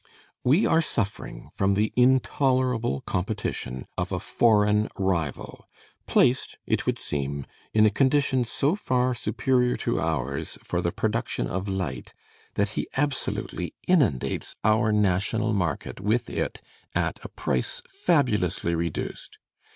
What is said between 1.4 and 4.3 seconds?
from the intolerable competition of a